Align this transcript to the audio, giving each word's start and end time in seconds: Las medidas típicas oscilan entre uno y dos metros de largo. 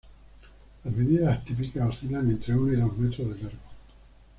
Las 0.83 0.95
medidas 0.95 1.45
típicas 1.45 1.87
oscilan 1.87 2.31
entre 2.31 2.55
uno 2.57 2.73
y 2.73 2.75
dos 2.77 2.97
metros 2.97 3.35
de 3.35 3.43
largo. 3.43 3.59